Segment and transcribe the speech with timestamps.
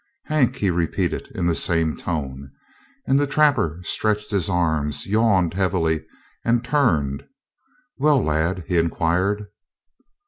[0.25, 2.51] "Hank!" he repeated in the same tone,
[3.05, 6.07] and the trapper stretched his arms, yawned heavily,
[6.43, 7.27] and turned.
[7.99, 9.45] "Well, lad?" he inquired.